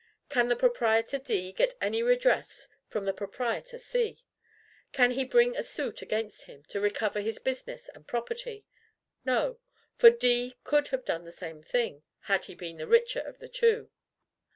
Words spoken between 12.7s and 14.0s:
the richer of the two.